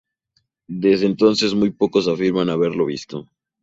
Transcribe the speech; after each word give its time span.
Desde 0.67 1.05
entonces 1.05 1.53
muy 1.53 1.69
pocos 1.69 2.07
afirman 2.07 2.49
haberlo 2.49 2.87
visto. 2.87 3.29